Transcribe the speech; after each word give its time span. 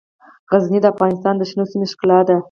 غزني 0.51 0.79
د 0.81 0.85
افغانستان 0.93 1.33
د 1.37 1.41
شنو 1.49 1.65
سیمو 1.71 1.89
ښکلا 1.91 2.19
ده. 2.27 2.35